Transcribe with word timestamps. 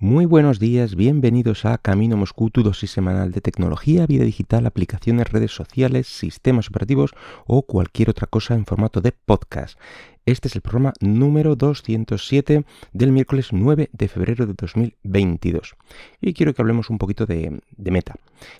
Muy 0.00 0.26
buenos 0.26 0.60
días, 0.60 0.94
bienvenidos 0.94 1.64
a 1.64 1.76
Camino 1.76 2.16
Moscú, 2.16 2.50
tu 2.50 2.62
dosis 2.62 2.92
semanal 2.92 3.32
de 3.32 3.40
tecnología, 3.40 4.06
vida 4.06 4.22
digital, 4.22 4.64
aplicaciones, 4.64 5.32
redes 5.32 5.50
sociales, 5.50 6.06
sistemas 6.06 6.68
operativos 6.68 7.10
o 7.48 7.62
cualquier 7.62 8.08
otra 8.08 8.28
cosa 8.28 8.54
en 8.54 8.64
formato 8.64 9.00
de 9.00 9.10
podcast. 9.10 9.76
Este 10.24 10.46
es 10.46 10.54
el 10.54 10.62
programa 10.62 10.92
número 11.00 11.56
207 11.56 12.64
del 12.92 13.10
miércoles 13.10 13.48
9 13.50 13.90
de 13.92 14.06
febrero 14.06 14.46
de 14.46 14.54
2022. 14.56 15.74
Y 16.20 16.32
quiero 16.32 16.54
que 16.54 16.62
hablemos 16.62 16.90
un 16.90 16.98
poquito 16.98 17.26
de, 17.26 17.60
Meta. 17.76 18.14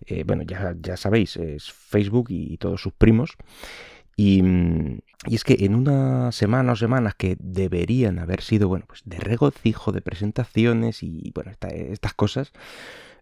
Eh, 0.06 0.24
bueno, 0.26 0.42
ya, 0.42 0.74
ya 0.80 0.96
sabéis, 0.96 1.36
es 1.36 1.70
Facebook 1.70 2.30
y 2.30 2.56
todos 2.56 2.82
sus 2.82 2.94
primos. 2.94 3.36
Y, 4.16 4.42
es 5.26 5.44
que 5.44 5.64
en 5.64 5.74
una 5.74 6.30
semana 6.32 6.72
o 6.72 6.76
semanas 6.76 7.14
que 7.14 7.36
deberían 7.40 8.18
haber 8.18 8.40
sido, 8.40 8.68
bueno, 8.68 8.84
pues 8.86 9.02
de 9.04 9.18
regocijo, 9.18 9.92
de 9.92 10.00
presentaciones 10.00 11.02
y, 11.02 11.32
bueno, 11.34 11.50
estas 11.50 12.14
cosas, 12.14 12.52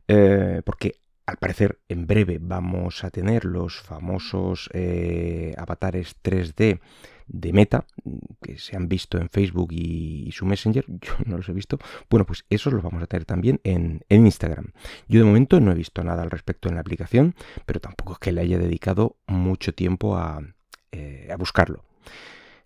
eh, 0.08 0.62
porque 0.64 1.00
al 1.24 1.38
parecer 1.38 1.80
en 1.88 2.06
breve 2.06 2.38
vamos 2.40 3.02
a 3.02 3.10
tener 3.10 3.44
los 3.44 3.80
famosos 3.80 4.70
eh, 4.72 5.54
avatares 5.56 6.16
3D 6.22 6.80
de 7.28 7.52
Meta, 7.52 7.86
que 8.40 8.58
se 8.58 8.76
han 8.76 8.88
visto 8.88 9.18
en 9.18 9.28
Facebook 9.28 9.72
y, 9.72 10.30
su 10.32 10.46
Messenger, 10.46 10.84
yo 11.00 11.14
no 11.24 11.38
los 11.38 11.48
he 11.48 11.52
visto, 11.52 11.78
bueno, 12.08 12.24
pues 12.24 12.44
esos 12.50 12.72
los 12.72 12.82
vamos 12.82 13.02
a 13.02 13.06
tener 13.06 13.24
también 13.24 13.60
en, 13.64 14.04
Instagram. 14.08 14.72
Yo 15.08 15.20
de 15.20 15.26
momento 15.26 15.60
no 15.60 15.72
he 15.72 15.74
visto 15.74 16.04
nada 16.04 16.22
al 16.22 16.30
respecto 16.30 16.68
en 16.68 16.76
la 16.76 16.82
aplicación, 16.82 17.34
pero 17.64 17.80
tampoco 17.80 18.12
es 18.12 18.18
que 18.18 18.32
le 18.32 18.42
haya 18.42 18.58
dedicado 18.58 19.16
mucho 19.26 19.74
tiempo 19.74 20.16
a, 20.16 20.42
eh, 20.96 21.32
a 21.32 21.36
buscarlo. 21.36 21.84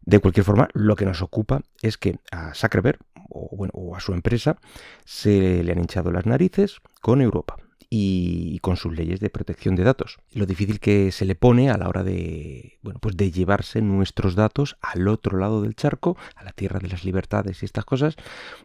De 0.03 0.19
cualquier 0.19 0.45
forma, 0.45 0.69
lo 0.73 0.97
que 0.97 1.05
nos 1.05 1.23
ocupa 1.23 1.61
es 1.83 1.99
que 1.99 2.19
a 2.33 2.55
Zuckerberg 2.55 2.99
o, 3.29 3.69
o 3.73 3.97
a 3.97 4.01
su 4.01 4.13
empresa 4.13 4.57
se 5.05 5.63
le 5.63 5.73
han 5.73 5.79
hinchado 5.79 6.11
las 6.11 6.27
narices 6.27 6.81
con 7.01 7.21
Europa 7.21 7.57
y 7.91 8.61
con 8.61 8.77
sus 8.77 8.97
leyes 8.97 9.19
de 9.19 9.31
protección 9.31 9.75
de 9.75 9.83
datos. 9.83 10.19
Lo 10.33 10.47
difícil 10.47 10.79
que 10.79 11.11
se 11.11 11.25
le 11.25 11.35
pone 11.35 11.71
a 11.71 11.77
la 11.77 11.89
hora 11.89 12.05
de, 12.05 12.79
bueno, 12.83 13.01
pues 13.01 13.17
de 13.17 13.33
llevarse 13.33 13.83
nuestros 13.83 14.37
datos 14.37 14.79
al 14.81 15.09
otro 15.09 15.39
lado 15.39 15.61
del 15.61 15.75
charco, 15.75 16.17
a 16.37 16.45
la 16.45 16.53
tierra 16.53 16.79
de 16.79 16.89
las 16.89 17.05
libertades 17.05 17.63
y 17.63 17.67
estas 17.67 17.85
cosas, 17.85 18.15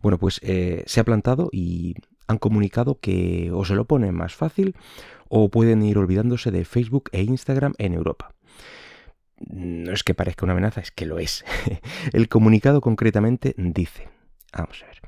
bueno, 0.02 0.20
pues 0.20 0.40
eh, 0.44 0.84
se 0.86 1.00
ha 1.00 1.04
plantado 1.04 1.50
y 1.52 1.96
han 2.28 2.38
comunicado 2.38 3.00
que 3.00 3.52
o 3.52 3.66
se 3.66 3.74
lo 3.74 3.86
pone 3.86 4.12
más 4.12 4.36
fácil 4.36 4.76
o 5.28 5.50
pueden 5.50 5.82
ir 5.82 5.98
olvidándose 5.98 6.52
de 6.52 6.64
Facebook 6.64 7.10
e 7.12 7.24
Instagram 7.24 7.74
en 7.80 7.94
Europa 7.94 8.35
no 9.40 9.92
es 9.92 10.04
que 10.04 10.14
parezca 10.14 10.46
una 10.46 10.54
amenaza, 10.54 10.82
es 10.82 10.92
que 10.92 11.06
lo 11.06 11.20
es. 11.20 11.46
El 12.14 12.30
comunicado 12.30 12.82
concretamente 12.82 13.54
dice, 13.58 14.10
vamos 14.54 14.84
a 14.84 14.88
ver, 14.88 15.02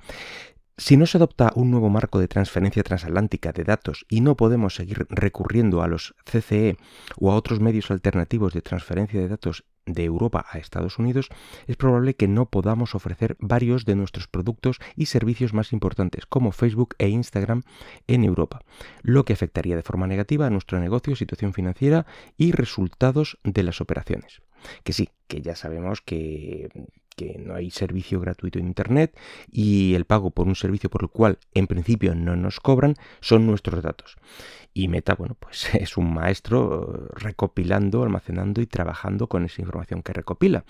si 0.77 0.95
no 0.95 1.07
se 1.07 1.17
adopta 1.17 1.51
un 1.55 1.71
nuevo 1.71 1.89
marco 1.89 2.19
de 2.19 2.27
transferencia 2.27 2.83
transatlántica 2.83 3.51
de 3.51 3.63
datos 3.63 4.05
y 4.09 4.21
no 4.21 4.35
podemos 4.35 4.75
seguir 4.75 5.07
recurriendo 5.09 5.81
a 5.81 5.87
los 5.87 6.15
CCE 6.23 6.77
o 7.19 7.31
a 7.31 7.35
otros 7.35 7.59
medios 7.59 7.89
alternativos 7.89 8.53
de 8.53 8.61
transferencia 8.61 9.19
de 9.19 9.27
datos 9.27 9.65
de 9.87 10.03
Europa 10.03 10.45
a 10.51 10.59
Estados 10.59 10.99
Unidos, 10.99 11.29
es 11.65 11.75
probable 11.75 12.15
que 12.15 12.27
no 12.27 12.45
podamos 12.45 12.93
ofrecer 12.93 13.35
varios 13.39 13.85
de 13.85 13.95
nuestros 13.95 14.27
productos 14.27 14.77
y 14.95 15.07
servicios 15.07 15.53
más 15.53 15.73
importantes, 15.73 16.25
como 16.27 16.51
Facebook 16.51 16.95
e 16.99 17.09
Instagram, 17.09 17.63
en 18.05 18.23
Europa, 18.23 18.61
lo 19.01 19.25
que 19.25 19.33
afectaría 19.33 19.75
de 19.75 19.83
forma 19.83 20.07
negativa 20.07 20.45
a 20.45 20.49
nuestro 20.49 20.79
negocio, 20.79 21.15
situación 21.15 21.53
financiera 21.53 22.05
y 22.37 22.51
resultados 22.51 23.39
de 23.43 23.63
las 23.63 23.81
operaciones. 23.81 24.41
Que 24.83 24.93
sí, 24.93 25.09
que 25.27 25.41
ya 25.41 25.55
sabemos 25.55 26.01
que 26.01 26.69
que 27.17 27.37
no 27.39 27.55
hay 27.55 27.71
servicio 27.71 28.21
gratuito 28.21 28.59
en 28.59 28.67
Internet 28.67 29.17
y 29.51 29.95
el 29.95 30.05
pago 30.05 30.29
por 30.29 30.47
un 30.47 30.55
servicio 30.55 30.89
por 30.89 31.01
el 31.01 31.09
cual 31.09 31.39
en 31.53 31.67
principio 31.67 32.15
no 32.15 32.35
nos 32.35 32.59
cobran 32.59 32.93
son 33.19 33.47
nuestros 33.47 33.83
datos. 33.83 34.15
Y 34.73 34.87
Meta, 34.89 35.15
bueno, 35.15 35.35
pues 35.39 35.73
es 35.73 35.97
un 35.97 36.13
maestro 36.13 37.09
eh, 37.09 37.13
recopilando, 37.15 38.03
almacenando 38.03 38.61
y 38.61 38.67
trabajando 38.67 39.27
con 39.27 39.43
esa 39.43 39.61
información 39.61 40.03
que 40.03 40.13
recopila. 40.13 40.63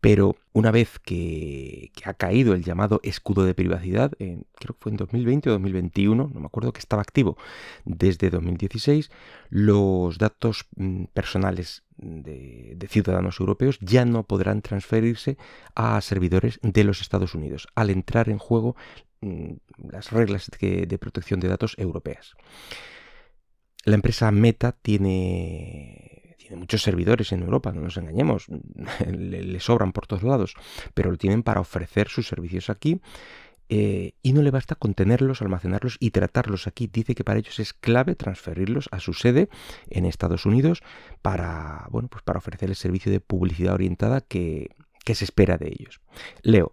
Pero 0.00 0.36
una 0.52 0.72
vez 0.72 0.98
que, 0.98 1.92
ha 2.04 2.14
caído 2.14 2.54
el 2.54 2.64
llamado 2.64 3.00
escudo 3.04 3.44
de 3.44 3.54
privacidad, 3.54 4.10
creo 4.18 4.44
que 4.58 4.80
fue 4.80 4.90
en 4.90 4.96
2020 4.96 5.50
o 5.50 5.52
2021, 5.52 6.30
no 6.34 6.40
me 6.40 6.46
acuerdo 6.46 6.72
que 6.72 6.80
estaba 6.80 7.02
activo 7.02 7.38
desde 7.84 8.28
2016, 8.28 9.10
los 9.50 10.18
datos 10.18 10.66
mm, 10.74 11.04
personales 11.14 11.83
de, 11.96 12.86
ciudadanos 12.88 13.40
europeos 13.40 13.78
ya 13.80 14.04
no 14.04 14.24
podrán 14.24 14.62
transferirse 14.62 15.36
a 15.74 16.00
servidores 16.00 16.58
de 16.62 16.84
los 16.84 17.00
Estados 17.00 17.34
Unidos 17.34 17.68
al 17.74 17.90
entrar 17.90 18.28
en 18.28 18.38
juego 18.38 18.76
mm, 19.20 19.52
las 19.90 20.10
reglas 20.10 20.50
de 20.60 20.98
protección 20.98 21.40
de 21.40 21.48
datos 21.48 21.74
europeas. 21.78 22.34
La 23.84 23.96
empresa 23.96 24.30
Meta 24.30 24.72
tiene, 24.72 26.36
tiene 26.38 26.56
muchos 26.56 26.82
servidores 26.82 27.32
en 27.32 27.42
Europa, 27.42 27.72
no 27.72 27.82
nos 27.82 27.96
engañemos, 27.96 28.46
le, 29.06 29.60
sobran 29.60 29.92
por 29.92 30.06
todos 30.06 30.22
lados, 30.22 30.54
pero 30.94 31.10
lo 31.10 31.18
tienen 31.18 31.42
para 31.42 31.60
ofrecer 31.60 32.08
sus 32.08 32.26
servicios 32.26 32.70
aquí 32.70 33.00
eh, 33.68 34.12
y 34.22 34.32
no 34.32 34.42
le 34.42 34.50
basta 34.50 34.74
contenerlos, 34.74 35.42
almacenarlos 35.42 35.96
y 36.00 36.10
tratarlos 36.10 36.66
aquí. 36.66 36.88
Dice 36.92 37.14
que 37.14 37.24
para 37.24 37.38
ellos 37.38 37.58
es 37.60 37.72
clave 37.72 38.14
transferirlos 38.14 38.88
a 38.92 39.00
su 39.00 39.14
sede 39.14 39.48
en 39.88 40.04
Estados 40.04 40.46
Unidos 40.46 40.82
para, 41.22 41.86
bueno, 41.90 42.08
pues 42.08 42.22
para 42.22 42.38
ofrecer 42.38 42.68
el 42.68 42.76
servicio 42.76 43.10
de 43.10 43.20
publicidad 43.20 43.74
orientada 43.74 44.20
que, 44.20 44.70
que 45.04 45.14
se 45.14 45.24
espera 45.24 45.56
de 45.56 45.68
ellos. 45.68 46.00
Leo. 46.42 46.72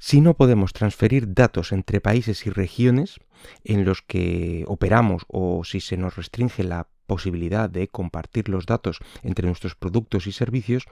Si 0.00 0.20
no 0.20 0.34
podemos 0.34 0.72
transferir 0.72 1.34
datos 1.34 1.72
entre 1.72 2.00
países 2.00 2.46
y 2.46 2.50
regiones 2.50 3.18
en 3.64 3.84
los 3.84 4.00
que 4.00 4.64
operamos 4.68 5.24
o 5.26 5.64
si 5.64 5.80
se 5.80 5.96
nos 5.96 6.14
restringe 6.14 6.62
la 6.62 6.86
posibilidad 7.06 7.68
de 7.68 7.88
compartir 7.88 8.48
los 8.48 8.66
datos 8.66 8.98
entre 9.24 9.46
nuestros 9.46 9.74
productos 9.74 10.28
y 10.28 10.32
servicios, 10.32 10.84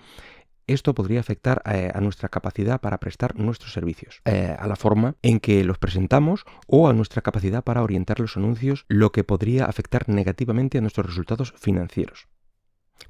esto 0.66 0.94
podría 0.94 1.20
afectar 1.20 1.62
eh, 1.64 1.90
a, 1.94 2.00
nuestra 2.00 2.28
capacidad 2.28 2.80
para 2.80 2.98
prestar 2.98 3.38
nuestros 3.38 3.72
servicios, 3.72 4.20
eh, 4.24 4.54
a 4.58 4.66
la 4.66 4.76
forma 4.76 5.16
en 5.22 5.40
que 5.40 5.64
los 5.64 5.78
presentamos 5.78 6.44
o 6.66 6.88
a 6.88 6.92
nuestra 6.92 7.22
capacidad 7.22 7.62
para 7.62 7.82
orientar 7.82 8.20
los 8.20 8.36
anuncios, 8.36 8.84
lo 8.88 9.12
que 9.12 9.24
podría 9.24 9.66
afectar 9.66 10.08
negativamente 10.08 10.78
a 10.78 10.80
nuestros 10.80 11.06
resultados 11.06 11.52
financieros. 11.56 12.28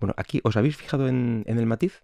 Bueno, 0.01 0.15
aquí 0.17 0.41
os 0.45 0.57
habéis 0.57 0.77
fijado 0.77 1.09
en 1.09 1.45
el 1.47 1.67
matiz, 1.67 2.03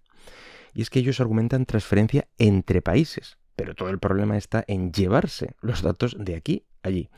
y 0.73 0.81
es 0.81 0.89
que 0.89 0.99
ellos 0.99 1.19
argumentan 1.19 1.65
transferencia 1.65 2.27
entre 2.37 2.81
países, 2.81 3.37
pero 3.55 3.75
todo 3.75 3.89
el 3.89 3.99
problema 3.99 4.37
está 4.37 4.63
en 4.67 4.91
llevarse 4.91 5.55
los 5.61 5.81
datos 5.81 6.15
de 6.19 6.35
aquí 6.35 6.65
allí. 6.83 7.09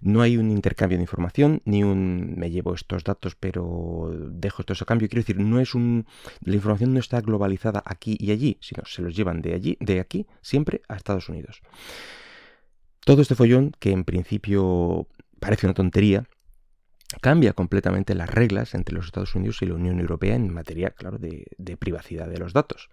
No 0.00 0.20
hay 0.20 0.36
un 0.36 0.50
intercambio 0.50 0.98
de 0.98 1.02
información, 1.02 1.62
ni 1.64 1.82
un 1.82 2.34
me 2.36 2.50
llevo 2.50 2.74
estos 2.74 3.04
datos 3.04 3.34
pero 3.34 4.12
dejo 4.14 4.62
estos 4.62 4.82
a 4.82 4.84
cambio. 4.84 5.08
Quiero 5.08 5.22
decir, 5.22 5.40
no 5.40 5.60
es 5.60 5.74
un 5.74 6.06
la 6.42 6.54
información 6.54 6.92
no 6.92 7.00
está 7.00 7.20
globalizada 7.20 7.82
aquí 7.84 8.16
y 8.20 8.30
allí, 8.30 8.58
sino 8.60 8.84
se 8.84 9.02
los 9.02 9.16
llevan 9.16 9.42
de 9.42 9.54
allí, 9.54 9.76
de 9.80 10.00
aquí, 10.00 10.26
siempre 10.42 10.82
a 10.88 10.96
Estados 10.96 11.28
Unidos. 11.28 11.62
Todo 13.04 13.22
este 13.22 13.34
follón, 13.34 13.72
que 13.78 13.90
en 13.90 14.04
principio 14.04 15.08
parece 15.38 15.66
una 15.66 15.74
tontería, 15.74 16.24
cambia 17.20 17.52
completamente 17.52 18.14
las 18.14 18.28
reglas 18.28 18.74
entre 18.74 18.94
los 18.94 19.06
Estados 19.06 19.34
Unidos 19.34 19.60
y 19.62 19.66
la 19.66 19.74
Unión 19.74 20.00
Europea 20.00 20.34
en 20.34 20.52
materia, 20.52 20.90
claro, 20.90 21.18
de 21.18 21.76
privacidad 21.76 22.28
de 22.28 22.38
los 22.38 22.52
datos. 22.52 22.88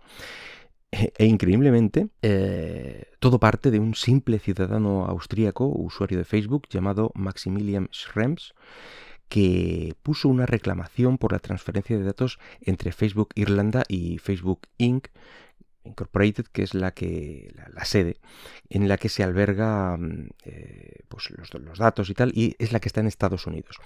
E, 0.92 1.26
increíblemente, 1.26 2.10
eh, 2.22 3.06
todo 3.20 3.40
parte 3.40 3.72
de 3.72 3.80
un 3.80 3.96
simple 3.96 4.40
ciudadano 4.40 5.06
austríaco, 5.06 5.66
usuario 5.66 6.18
de 6.18 6.26
Facebook, 6.26 6.68
llamado 6.70 7.12
Maximilian 7.16 7.88
Schrems, 7.94 8.54
que 9.30 9.96
puso 10.04 10.28
una 10.28 10.46
reclamación 10.46 11.18
por 11.18 11.32
la 11.32 11.40
transferencia 11.40 11.98
de 11.98 12.04
datos 12.04 12.40
entre 12.60 12.92
Facebook 12.92 13.30
Irlanda 13.36 13.84
y 13.88 14.18
Facebook 14.18 14.68
Inc., 14.78 15.08
Incorporated, 15.84 16.46
que 16.46 16.64
es 16.64 16.74
la 16.74 16.92
que 16.94 17.54
la, 17.74 17.86
sede 17.86 18.18
en 18.70 18.88
la 18.88 18.98
que 18.98 19.10
se 19.10 19.24
alberga 19.24 19.98
mm, 19.98 20.30
eh, 20.46 21.00
pues 21.08 21.30
los, 21.32 21.80
datos 21.80 22.10
y 22.10 22.14
tal, 22.14 22.32
y 22.36 22.56
es 22.60 22.72
la 22.72 22.80
que 22.80 22.88
está 22.88 23.02
en 23.02 23.08
Estados 23.08 23.48
Unidos. 23.48 23.78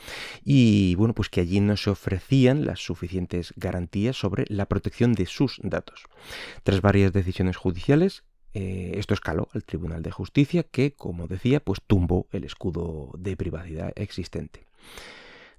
Y 0.44 0.96
bueno, 0.96 1.14
pues 1.14 1.30
que 1.30 1.42
allí 1.42 1.60
no 1.60 1.78
se 1.78 1.90
ofrecían 1.90 2.66
las 2.66 2.80
suficientes 2.80 3.54
garantías 3.56 4.18
sobre 4.18 4.46
la 4.50 4.68
protección 4.68 5.14
de 5.14 5.26
sus 5.26 5.60
datos. 5.64 6.06
Tras 6.64 6.82
varias 6.82 7.14
decisiones 7.14 7.58
judiciales, 7.58 8.24
eh, 8.54 8.94
esto 8.96 9.14
escaló 9.14 9.50
al 9.54 9.66
Tribunal 9.66 10.02
de 10.02 10.12
Justicia, 10.12 10.64
que, 10.64 10.94
como 10.94 11.28
decía, 11.28 11.60
pues 11.60 11.82
tumbó 11.86 12.28
el 12.32 12.46
escudo 12.46 13.12
de 13.18 13.36
privacidad 13.36 13.92
existente, 13.96 14.66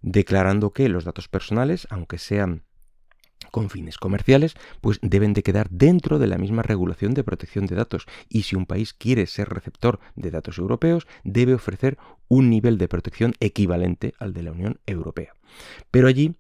declarando 0.00 0.72
que 0.72 0.88
los 0.88 1.04
datos 1.04 1.28
personales, 1.28 1.86
aunque 1.90 2.16
sean 2.16 2.64
con 3.56 3.70
fines 3.70 3.96
comerciales, 3.96 4.54
pues 4.82 4.98
deben 5.00 5.32
de 5.32 5.42
quedar 5.42 5.70
dentro 5.70 6.18
de 6.18 6.26
la 6.26 6.36
misma 6.36 6.62
regulación 6.62 7.14
de 7.14 7.24
protección 7.24 7.64
de 7.64 7.74
datos 7.74 8.04
y 8.28 8.42
si 8.42 8.54
un 8.54 8.66
país 8.66 8.92
quiere 8.92 9.26
ser 9.26 9.48
receptor 9.48 9.98
de 10.14 10.30
datos 10.30 10.58
europeos, 10.58 11.06
debe 11.24 11.54
ofrecer 11.54 11.96
un 12.28 12.50
nivel 12.50 12.76
de 12.76 12.86
protección 12.86 13.32
equivalente 13.40 14.12
al 14.18 14.34
de 14.34 14.42
la 14.42 14.52
Unión 14.52 14.78
Europea. 14.84 15.32
Pero 15.90 16.06
allí 16.06 16.36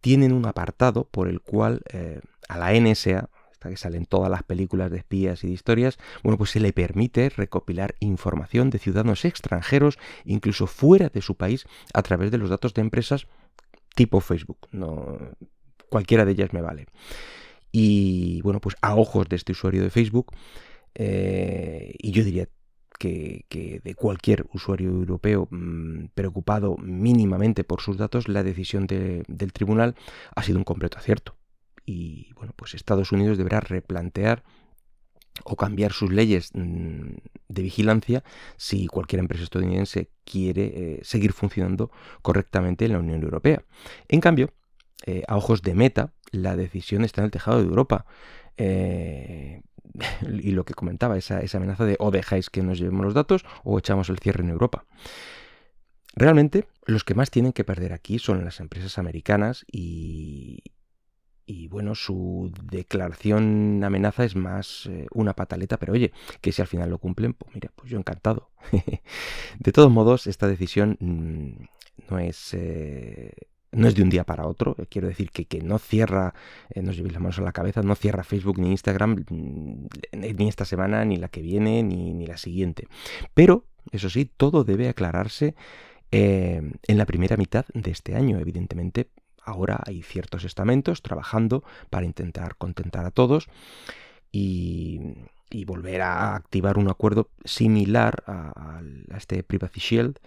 tienen 0.00 0.32
un 0.32 0.46
apartado 0.46 1.08
por 1.10 1.26
el 1.26 1.40
cual 1.40 1.82
eh, 1.92 2.20
a 2.48 2.58
la 2.58 2.72
NSA, 2.72 3.28
que 3.58 3.76
salen 3.76 4.06
todas 4.06 4.30
las 4.30 4.44
películas 4.44 4.92
de 4.92 4.98
espías 4.98 5.42
y 5.42 5.48
de 5.48 5.54
historias, 5.54 5.98
bueno, 6.22 6.38
pues 6.38 6.50
se 6.50 6.60
le 6.60 6.72
permite 6.72 7.28
recopilar 7.28 7.96
información 7.98 8.70
de 8.70 8.78
ciudadanos 8.78 9.24
extranjeros, 9.24 9.98
incluso 10.24 10.68
fuera 10.68 11.08
de 11.08 11.22
su 11.22 11.34
país, 11.34 11.66
a 11.92 12.02
través 12.02 12.30
de 12.30 12.38
los 12.38 12.50
datos 12.50 12.72
de 12.72 12.82
empresas 12.82 13.26
tipo 13.96 14.20
Facebook. 14.20 14.68
No, 14.70 15.18
cualquiera 15.92 16.24
de 16.24 16.32
ellas 16.32 16.54
me 16.54 16.62
vale. 16.62 16.86
Y 17.70 18.40
bueno, 18.40 18.60
pues 18.60 18.76
a 18.80 18.96
ojos 18.96 19.28
de 19.28 19.36
este 19.36 19.52
usuario 19.52 19.82
de 19.82 19.90
Facebook, 19.90 20.32
eh, 20.94 21.94
y 21.98 22.12
yo 22.12 22.24
diría 22.24 22.48
que, 22.98 23.44
de 23.84 23.94
cualquier 23.94 24.46
usuario 24.54 24.88
europeo 24.88 25.48
mm, 25.50 26.06
preocupado 26.14 26.76
mínimamente 26.78 27.62
por 27.62 27.82
sus 27.82 27.98
datos, 27.98 28.26
la 28.28 28.42
decisión 28.42 28.86
del 28.86 29.52
tribunal 29.52 29.94
ha 30.34 30.42
sido 30.42 30.56
un 30.56 30.64
completo 30.64 30.96
acierto. 30.96 31.36
Y 31.84 32.32
bueno, 32.36 32.54
pues 32.56 32.74
Estados 32.74 33.12
Unidos 33.12 33.36
deberá 33.36 33.60
replantear 33.60 34.44
o 35.44 35.56
cambiar 35.56 35.92
sus 35.92 36.10
leyes 36.10 36.52
mm, 36.54 37.16
de 37.48 37.62
vigilancia 37.62 38.24
si 38.56 38.86
cualquier 38.86 39.20
empresa 39.20 39.44
estadounidense 39.44 40.08
quiere 40.24 40.64
eh, 40.64 41.00
seguir 41.02 41.32
funcionando 41.32 41.90
correctamente 42.22 42.86
en 42.86 42.92
la 42.92 42.98
Unión 42.98 43.22
Europea. 43.22 43.62
En 44.08 44.20
cambio, 44.20 44.54
eh, 45.06 45.22
a 45.28 45.36
ojos 45.36 45.62
de 45.62 45.74
Meta, 45.74 46.12
la 46.30 46.56
decisión 46.56 47.04
está 47.04 47.20
en 47.20 47.26
el 47.26 47.30
tejado 47.30 47.58
de 47.58 47.68
Europa. 47.68 48.06
Eh, 48.56 49.62
y 50.22 50.52
lo 50.52 50.64
que 50.64 50.74
comentaba, 50.74 51.18
esa, 51.18 51.40
esa 51.40 51.58
amenaza 51.58 51.84
de 51.84 51.96
o 51.98 52.10
dejáis 52.10 52.50
que 52.50 52.62
nos 52.62 52.78
llevemos 52.78 53.04
los 53.04 53.14
datos 53.14 53.44
o 53.64 53.78
echamos 53.78 54.08
el 54.08 54.18
cierre 54.18 54.42
en 54.42 54.50
Europa. 54.50 54.84
Realmente, 56.14 56.66
los 56.86 57.04
que 57.04 57.14
más 57.14 57.30
tienen 57.30 57.52
que 57.52 57.64
perder 57.64 57.92
aquí 57.92 58.18
son 58.18 58.44
las 58.44 58.60
empresas 58.60 58.98
americanas 58.98 59.64
y, 59.70 60.62
y 61.46 61.68
bueno, 61.68 61.94
su 61.94 62.52
declaración 62.62 63.82
amenaza 63.82 64.24
es 64.24 64.36
más 64.36 64.86
eh, 64.86 65.06
una 65.12 65.34
pataleta, 65.34 65.78
pero 65.78 65.94
oye, 65.94 66.12
que 66.40 66.52
si 66.52 66.60
al 66.60 66.68
final 66.68 66.90
lo 66.90 66.98
cumplen, 66.98 67.32
pues 67.32 67.54
mira, 67.54 67.70
pues 67.74 67.90
yo 67.90 67.98
encantado. 67.98 68.50
de 69.58 69.72
todos 69.72 69.90
modos, 69.90 70.26
esta 70.26 70.46
decisión 70.48 70.96
mm, 71.00 72.10
no 72.10 72.18
es... 72.18 72.56
no 73.72 73.88
es 73.88 73.94
de 73.94 74.02
un 74.02 74.10
día 74.10 74.24
para 74.24 74.46
otro, 74.46 74.76
eh, 74.78 74.86
quiero 74.88 75.08
decir 75.08 75.30
que, 75.30 75.46
que 75.46 75.60
no 75.62 75.78
cierra, 75.78 76.34
no 76.74 76.90
os 76.90 76.96
llevéis 76.96 77.14
las 77.14 77.22
manos 77.22 77.38
a 77.38 77.42
la 77.42 77.52
cabeza, 77.52 77.82
no 77.82 77.94
cierra 77.94 78.22
Facebook 78.22 78.58
ni 78.58 78.70
Instagram 78.70 79.24
mm, 79.28 79.86
ni 80.36 80.48
esta 80.48 80.64
semana, 80.64 81.04
ni 81.04 81.16
la 81.16 81.28
que 81.28 81.42
viene, 81.42 81.82
ni, 81.82 82.12
ni 82.12 82.26
la 82.26 82.36
siguiente. 82.36 82.86
Pero, 83.34 83.64
eso 83.90 84.10
sí, 84.10 84.30
todo 84.36 84.64
debe 84.64 84.88
aclararse 84.88 85.54
en 86.14 86.98
la 86.98 87.06
primera 87.06 87.38
mitad 87.38 87.64
de 87.72 87.90
este 87.90 88.14
año, 88.14 88.38
evidentemente, 88.38 89.08
ahora 89.44 89.80
hay 89.86 90.02
ciertos 90.02 90.44
estamentos 90.44 91.02
trabajando 91.02 91.64
para 91.90 92.06
intentar 92.06 92.56
contentar 92.56 93.04
a 93.06 93.10
todos 93.10 93.48
y, 94.30 95.00
volver 95.66 96.00
a 96.00 96.34
activar 96.34 96.78
un 96.78 96.88
acuerdo 96.88 97.28
similar 97.44 98.24
a, 98.26 98.80
a 99.10 99.16
este 99.18 99.42
Privacy 99.42 99.80
Shield 99.80 100.18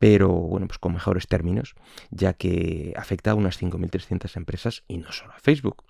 pero 0.00 0.30
bueno, 0.30 0.66
pues 0.66 0.78
con 0.78 0.94
mejores 0.94 1.28
términos, 1.28 1.74
ya 2.10 2.32
que 2.32 2.94
afecta 2.96 3.32
a 3.32 3.34
unas 3.34 3.60
5.300 3.60 4.34
empresas 4.38 4.82
y 4.88 4.96
no 4.96 5.12
solo 5.12 5.32
a 5.34 5.38
Facebook. 5.38 5.84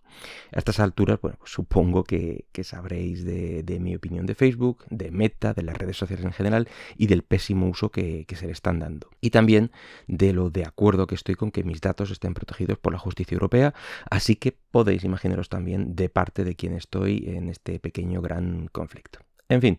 A 0.52 0.58
estas 0.58 0.80
alturas, 0.80 1.20
bueno, 1.20 1.36
pues 1.38 1.52
supongo 1.52 2.02
que, 2.02 2.44
sabréis 2.64 3.24
de, 3.24 3.78
mi 3.80 3.94
opinión 3.94 4.26
de 4.26 4.34
Facebook, 4.34 4.84
de 4.90 5.12
Meta, 5.12 5.54
de 5.54 5.62
las 5.62 5.78
redes 5.78 5.96
sociales 5.96 6.24
en 6.24 6.32
general 6.32 6.68
y 6.96 7.06
del 7.06 7.22
pésimo 7.22 7.68
uso 7.68 7.92
que, 7.92 8.24
que 8.26 8.34
se 8.34 8.46
le 8.46 8.52
están 8.52 8.80
dando. 8.80 9.08
Y 9.20 9.30
también 9.30 9.70
de 10.08 10.32
lo 10.32 10.50
de 10.50 10.64
acuerdo 10.64 11.06
que 11.06 11.14
estoy 11.14 11.36
con 11.36 11.52
que 11.52 11.62
mis 11.62 11.80
datos 11.80 12.10
estén 12.10 12.34
protegidos 12.34 12.78
por 12.78 12.92
la 12.92 12.98
justicia 12.98 13.36
europea, 13.36 13.74
así 14.10 14.34
que 14.34 14.58
podéis 14.72 15.04
imaginaros 15.04 15.48
también 15.48 15.94
de 15.94 16.08
parte 16.08 16.42
de 16.42 16.56
quien 16.56 16.72
estoy 16.72 17.26
en 17.28 17.48
este 17.48 17.78
pequeño 17.78 18.20
gran 18.20 18.66
conflicto. 18.72 19.20
En 19.48 19.60
fin. 19.60 19.78